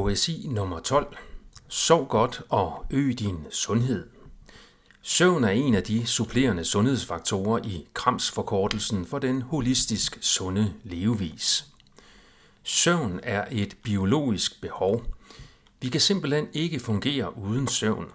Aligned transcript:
Poesi 0.00 0.46
nummer 0.50 0.80
12. 0.80 1.16
Sov 1.68 2.08
godt 2.08 2.42
og 2.48 2.86
øg 2.90 3.18
din 3.18 3.46
sundhed. 3.50 4.06
Søvn 5.02 5.44
er 5.44 5.48
en 5.48 5.74
af 5.74 5.82
de 5.82 6.06
supplerende 6.06 6.64
sundhedsfaktorer 6.64 7.58
i 7.64 7.86
kramsforkortelsen 7.94 9.06
for 9.06 9.18
den 9.18 9.42
holistisk 9.42 10.18
sunde 10.20 10.74
levevis. 10.84 11.66
Søvn 12.62 13.20
er 13.22 13.44
et 13.50 13.76
biologisk 13.82 14.60
behov. 14.60 15.04
Vi 15.80 15.88
kan 15.88 16.00
simpelthen 16.00 16.48
ikke 16.52 16.80
fungere 16.80 17.38
uden 17.38 17.68
søvn. 17.68 18.06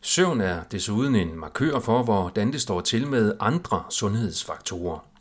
Søvn 0.00 0.40
er 0.40 0.62
desuden 0.64 1.14
en 1.14 1.38
markør 1.38 1.80
for, 1.80 2.02
hvordan 2.02 2.52
det 2.52 2.60
står 2.62 2.80
til 2.80 3.06
med 3.06 3.34
andre 3.40 3.84
sundhedsfaktorer. 3.90 5.13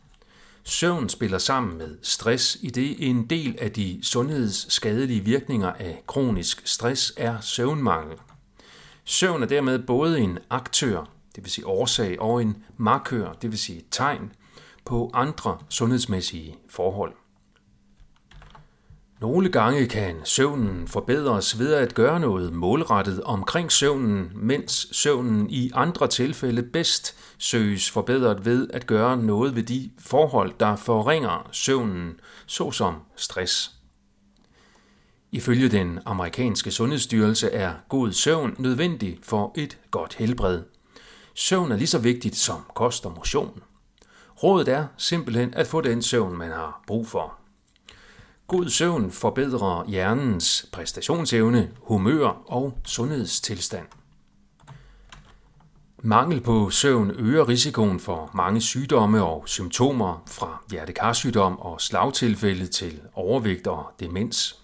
Søvn 0.65 1.09
spiller 1.09 1.37
sammen 1.37 1.77
med 1.77 1.97
stress, 2.01 2.57
i 2.61 2.69
det 2.69 3.09
en 3.09 3.25
del 3.25 3.57
af 3.61 3.71
de 3.71 3.99
sundhedsskadelige 4.03 5.23
virkninger 5.23 5.73
af 5.73 6.03
kronisk 6.07 6.67
stress 6.67 7.13
er 7.17 7.39
søvnmangel. 7.41 8.17
Søvn 9.03 9.43
er 9.43 9.47
dermed 9.47 9.79
både 9.79 10.19
en 10.19 10.39
aktør, 10.49 11.09
det 11.35 11.43
vil 11.43 11.51
sige 11.51 11.67
årsag, 11.67 12.21
og 12.21 12.41
en 12.41 12.63
markør, 12.77 13.33
det 13.33 13.51
vil 13.51 13.59
sige 13.59 13.83
tegn, 13.91 14.31
på 14.85 15.11
andre 15.13 15.57
sundhedsmæssige 15.69 16.55
forhold. 16.69 17.13
Nogle 19.23 19.49
gange 19.49 19.87
kan 19.87 20.15
søvnen 20.23 20.87
forbedres 20.87 21.59
ved 21.59 21.73
at 21.73 21.93
gøre 21.93 22.19
noget 22.19 22.53
målrettet 22.53 23.23
omkring 23.23 23.71
søvnen, 23.71 24.31
mens 24.35 24.87
søvnen 24.91 25.49
i 25.49 25.71
andre 25.73 26.07
tilfælde 26.07 26.63
bedst 26.63 27.15
søges 27.37 27.91
forbedret 27.91 28.45
ved 28.45 28.67
at 28.73 28.87
gøre 28.87 29.17
noget 29.17 29.55
ved 29.55 29.63
de 29.63 29.91
forhold, 29.99 30.53
der 30.59 30.75
forringer 30.75 31.49
søvnen, 31.51 32.19
såsom 32.45 32.95
stress. 33.15 33.71
Ifølge 35.31 35.69
den 35.69 35.99
amerikanske 36.05 36.71
sundhedsstyrelse 36.71 37.49
er 37.49 37.73
god 37.89 38.11
søvn 38.11 38.55
nødvendig 38.59 39.19
for 39.21 39.51
et 39.57 39.77
godt 39.91 40.15
helbred. 40.15 40.61
Søvn 41.35 41.71
er 41.71 41.75
lige 41.75 41.87
så 41.87 41.99
vigtigt 41.99 42.35
som 42.35 42.61
kost 42.75 43.05
og 43.05 43.13
motion. 43.15 43.61
Rådet 44.43 44.67
er 44.67 44.85
simpelthen 44.97 45.53
at 45.53 45.67
få 45.67 45.81
den 45.81 46.01
søvn, 46.01 46.37
man 46.37 46.51
har 46.51 46.83
brug 46.87 47.07
for. 47.07 47.42
God 48.53 48.69
søvn 48.69 49.11
forbedrer 49.11 49.85
hjernens 49.87 50.69
præstationsevne, 50.71 51.71
humør 51.81 52.27
og 52.45 52.77
sundhedstilstand. 52.85 53.85
Mangel 55.97 56.41
på 56.41 56.69
søvn 56.69 57.11
øger 57.11 57.47
risikoen 57.47 57.99
for 57.99 58.31
mange 58.33 58.61
sygdomme 58.61 59.23
og 59.23 59.43
symptomer 59.45 60.23
fra 60.27 60.63
hjertekarsygdom 60.71 61.59
og 61.59 61.81
slagtilfælde 61.81 62.67
til 62.67 63.01
overvægt 63.13 63.67
og 63.67 63.85
demens. 63.99 64.59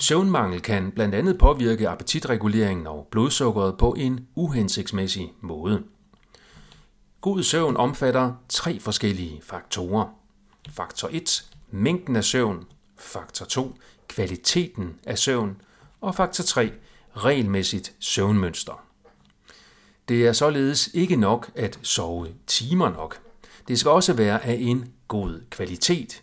Søvnmangel 0.00 0.60
kan 0.60 0.90
blandt 0.90 1.14
andet 1.14 1.38
påvirke 1.38 1.88
appetitreguleringen 1.88 2.86
og 2.86 3.08
blodsukkeret 3.10 3.78
på 3.78 3.94
en 3.98 4.26
uhensigtsmæssig 4.34 5.32
måde. 5.40 5.82
God 7.20 7.42
søvn 7.42 7.76
omfatter 7.76 8.32
tre 8.48 8.80
forskellige 8.80 9.40
faktorer. 9.42 10.06
Faktor 10.70 11.08
1. 11.12 11.50
Mængden 11.70 12.16
af 12.16 12.24
søvn 12.24 12.66
faktor 12.98 13.46
2 13.46 13.76
kvaliteten 14.08 14.94
af 15.06 15.18
søvn 15.18 15.60
og 16.00 16.14
faktor 16.14 16.44
3 16.44 16.72
regelmæssigt 17.16 17.94
søvnmønster. 18.00 18.84
Det 20.08 20.26
er 20.26 20.32
således 20.32 20.90
ikke 20.94 21.16
nok 21.16 21.50
at 21.54 21.78
sove 21.82 22.28
timer 22.46 22.88
nok. 22.88 23.18
Det 23.68 23.78
skal 23.78 23.90
også 23.90 24.12
være 24.12 24.44
af 24.44 24.56
en 24.60 24.92
god 25.08 25.40
kvalitet, 25.50 26.22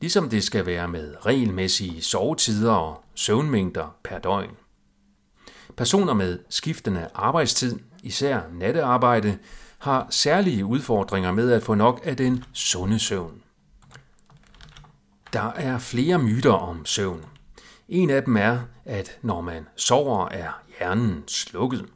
ligesom 0.00 0.30
det 0.30 0.44
skal 0.44 0.66
være 0.66 0.88
med 0.88 1.26
regelmæssige 1.26 2.02
sovetider 2.02 2.72
og 2.72 3.04
søvnmængder 3.14 3.96
per 4.04 4.18
døgn. 4.18 4.50
Personer 5.76 6.14
med 6.14 6.38
skiftende 6.48 7.08
arbejdstid, 7.14 7.78
især 8.02 8.40
nattearbejde, 8.52 9.38
har 9.78 10.06
særlige 10.10 10.64
udfordringer 10.64 11.32
med 11.32 11.52
at 11.52 11.62
få 11.62 11.74
nok 11.74 12.00
af 12.04 12.16
den 12.16 12.44
sunde 12.52 12.98
søvn. 12.98 13.42
Der 15.32 15.52
er 15.52 15.78
flere 15.78 16.18
myter 16.18 16.52
om 16.52 16.86
søvn. 16.86 17.24
En 17.88 18.10
af 18.10 18.22
dem 18.22 18.36
er, 18.36 18.58
at 18.84 19.18
når 19.22 19.40
man 19.40 19.66
sover, 19.76 20.28
er 20.28 20.62
hjernen 20.78 21.24
slukket. 21.26 21.86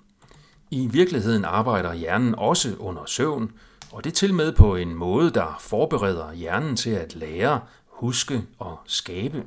I 0.70 0.86
virkeligheden 0.86 1.44
arbejder 1.44 1.94
hjernen 1.94 2.34
også 2.34 2.76
under 2.78 3.04
søvn, 3.06 3.52
og 3.92 4.04
det 4.04 4.14
til 4.14 4.34
med 4.34 4.52
på 4.52 4.76
en 4.76 4.94
måde, 4.94 5.30
der 5.30 5.56
forbereder 5.60 6.32
hjernen 6.32 6.76
til 6.76 6.90
at 6.90 7.14
lære, 7.14 7.60
huske 7.86 8.42
og 8.58 8.78
skabe. 8.86 9.44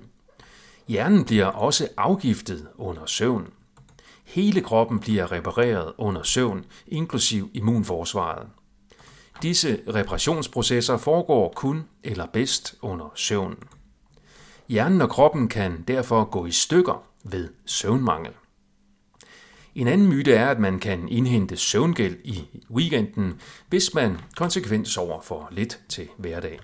Hjernen 0.88 1.26
bliver 1.26 1.46
også 1.46 1.88
afgiftet 1.98 2.68
under 2.78 3.06
søvn. 3.06 3.48
Hele 4.24 4.62
kroppen 4.62 5.00
bliver 5.00 5.32
repareret 5.32 5.94
under 5.98 6.24
søvn, 6.24 6.66
inklusiv 6.88 7.50
immunforsvaret. 7.54 8.48
Disse 9.42 9.80
reparationsprocesser 9.88 10.98
foregår 10.98 11.54
kun 11.56 11.86
eller 12.04 12.26
bedst 12.26 12.76
under 12.82 13.12
søvn. 13.16 13.58
Hjernen 14.70 15.02
og 15.02 15.10
kroppen 15.10 15.48
kan 15.48 15.84
derfor 15.88 16.24
gå 16.24 16.46
i 16.46 16.52
stykker 16.52 17.04
ved 17.24 17.50
søvnmangel. 17.66 18.32
En 19.76 19.88
anden 19.88 20.08
myte 20.08 20.34
er, 20.34 20.50
at 20.50 20.60
man 20.60 20.80
kan 20.80 21.10
indhente 21.10 21.58
søvngæld 21.58 22.18
i 22.24 22.48
weekenden, 22.72 23.40
hvis 23.70 23.94
man 23.94 24.18
konsekvent 24.36 24.88
sover 24.88 25.22
for 25.22 25.48
lidt 25.52 25.80
til 25.90 26.08
hverdag. 26.18 26.60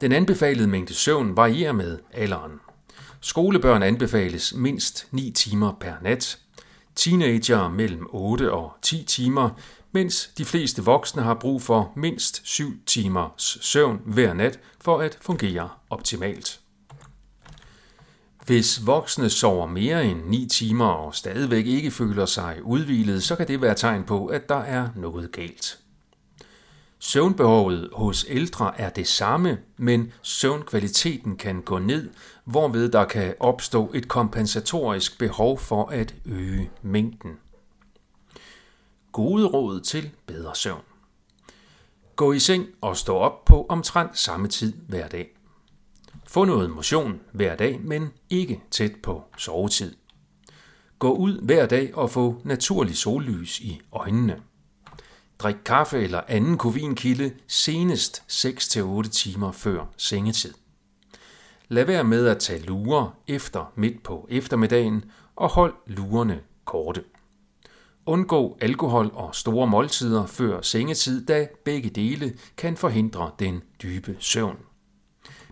Den 0.00 0.12
anbefalede 0.12 0.68
mængde 0.68 0.94
søvn 0.94 1.36
varierer 1.36 1.72
med 1.72 1.98
alderen. 2.12 2.52
Skolebørn 3.20 3.82
anbefales 3.82 4.54
mindst 4.54 5.08
9 5.10 5.30
timer 5.30 5.72
per 5.80 5.94
nat. 6.02 6.38
Teenager 6.96 7.68
mellem 7.68 8.06
8 8.10 8.52
og 8.52 8.72
10 8.82 9.04
timer, 9.04 9.50
mens 9.92 10.30
de 10.38 10.44
fleste 10.44 10.84
voksne 10.84 11.22
har 11.22 11.34
brug 11.34 11.62
for 11.62 11.92
mindst 11.96 12.40
7 12.44 12.84
timers 12.86 13.58
søvn 13.60 14.00
hver 14.06 14.34
nat 14.34 14.58
for 14.80 14.98
at 14.98 15.18
fungere 15.20 15.68
optimalt. 15.90 16.60
Hvis 18.46 18.86
voksne 18.86 19.30
sover 19.30 19.66
mere 19.66 20.04
end 20.04 20.24
9 20.26 20.46
timer 20.46 20.86
og 20.86 21.14
stadigvæk 21.14 21.66
ikke 21.66 21.90
føler 21.90 22.26
sig 22.26 22.58
udvilet, 22.62 23.22
så 23.22 23.36
kan 23.36 23.48
det 23.48 23.60
være 23.60 23.74
tegn 23.74 24.04
på, 24.04 24.26
at 24.26 24.48
der 24.48 24.60
er 24.60 24.88
noget 24.96 25.32
galt. 25.32 25.78
Søvnbehovet 27.02 27.90
hos 27.92 28.26
ældre 28.28 28.80
er 28.80 28.90
det 28.90 29.06
samme, 29.06 29.58
men 29.76 30.12
søvnkvaliteten 30.22 31.36
kan 31.36 31.62
gå 31.62 31.78
ned, 31.78 32.10
hvorved 32.44 32.88
der 32.88 33.04
kan 33.04 33.34
opstå 33.40 33.90
et 33.94 34.08
kompensatorisk 34.08 35.18
behov 35.18 35.58
for 35.58 35.86
at 35.86 36.14
øge 36.24 36.70
mængden. 36.82 37.38
Gode 39.12 39.46
råd 39.46 39.80
til 39.80 40.10
bedre 40.26 40.56
søvn. 40.56 40.82
Gå 42.16 42.32
i 42.32 42.38
seng 42.38 42.66
og 42.80 42.96
stå 42.96 43.16
op 43.16 43.44
på 43.44 43.66
omtrent 43.68 44.18
samme 44.18 44.48
tid 44.48 44.72
hver 44.88 45.08
dag. 45.08 45.28
Få 46.26 46.44
noget 46.44 46.70
motion 46.70 47.20
hver 47.32 47.56
dag, 47.56 47.80
men 47.80 48.08
ikke 48.30 48.62
tæt 48.70 48.92
på 49.02 49.24
sovetid. 49.36 49.94
Gå 50.98 51.12
ud 51.12 51.40
hver 51.40 51.66
dag 51.66 51.96
og 51.96 52.10
få 52.10 52.40
naturlig 52.44 52.96
sollys 52.96 53.60
i 53.60 53.80
øjnene. 53.92 54.42
Drik 55.40 55.56
kaffe 55.64 56.02
eller 56.02 56.20
anden 56.28 56.58
kovinkilde 56.58 57.32
senest 57.46 58.22
6-8 58.30 59.08
timer 59.08 59.52
før 59.52 59.86
sengetid. 59.96 60.54
Lad 61.68 61.84
være 61.84 62.04
med 62.04 62.26
at 62.26 62.38
tage 62.38 62.62
lurer 62.62 63.16
efter 63.28 63.72
midt 63.76 64.02
på 64.02 64.26
eftermiddagen 64.30 65.04
og 65.36 65.48
hold 65.48 65.74
lurerne 65.86 66.40
korte. 66.64 67.04
Undgå 68.06 68.58
alkohol 68.60 69.10
og 69.14 69.34
store 69.34 69.66
måltider 69.66 70.26
før 70.26 70.62
sengetid, 70.62 71.26
da 71.26 71.48
begge 71.64 71.90
dele 71.90 72.36
kan 72.56 72.76
forhindre 72.76 73.30
den 73.38 73.62
dybe 73.82 74.16
søvn. 74.18 74.56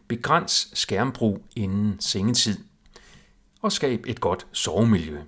Begræns 0.09 0.70
skærmbrug 0.75 1.44
inden 1.56 2.00
sengetid. 2.00 2.59
Og 3.62 3.73
skab 3.73 4.05
et 4.06 4.20
godt 4.20 4.46
sovemiljø. 4.52 5.20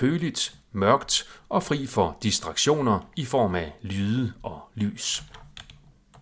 Køligt, 0.00 0.54
mørkt 0.72 1.28
og 1.48 1.62
fri 1.62 1.86
for 1.86 2.16
distraktioner 2.22 3.10
i 3.16 3.24
form 3.24 3.54
af 3.54 3.72
lyde 3.82 4.32
og 4.42 4.60
lys. 4.74 5.22